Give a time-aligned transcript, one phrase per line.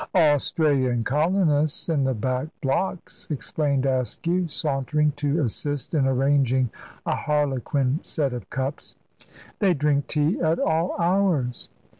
[0.15, 6.71] "Australian colonists in the back blocks," explained Askew, sauntering to assist in arranging
[7.05, 8.95] a harlequin set of cups.
[9.59, 11.69] "They drink tea at all hours."